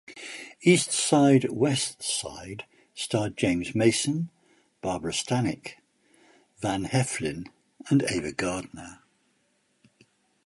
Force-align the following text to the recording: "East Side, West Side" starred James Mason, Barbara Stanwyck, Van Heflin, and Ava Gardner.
"East 0.63 0.89
Side, 0.91 1.51
West 1.51 2.01
Side" 2.01 2.65
starred 2.95 3.37
James 3.37 3.75
Mason, 3.75 4.31
Barbara 4.81 5.11
Stanwyck, 5.13 5.73
Van 6.57 6.85
Heflin, 6.85 7.45
and 7.87 8.01
Ava 8.09 8.31
Gardner. 8.31 9.03